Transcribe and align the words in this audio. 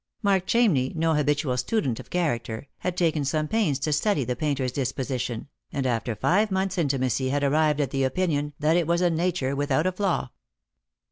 Mark 0.23 0.47
Chamney, 0.47 0.95
no 0.95 1.13
habitual 1.13 1.55
student 1.57 1.99
of 1.99 2.09
character, 2.09 2.67
had 2.79 2.97
taken 2.97 3.23
some 3.23 3.47
pains 3.47 3.77
to 3.77 3.93
study 3.93 4.23
the 4.23 4.35
painter's 4.35 4.71
disposition, 4.71 5.47
and 5.71 5.85
after 5.85 6.15
five 6.15 6.49
months' 6.49 6.79
intimacy 6.79 7.29
had 7.29 7.43
arrived 7.43 7.79
at 7.79 7.91
the 7.91 8.03
opinion 8.03 8.53
that 8.57 8.75
it 8.75 8.87
was 8.87 9.01
a 9.01 9.11
nature 9.11 9.55
without 9.55 9.85
a 9.85 9.91
flaw. 9.91 10.29